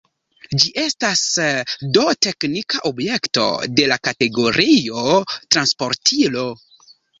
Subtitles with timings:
[0.61, 1.19] Ĝi estas
[1.97, 3.45] do teknika objekto,
[3.81, 6.49] de la kategorio «transportilo».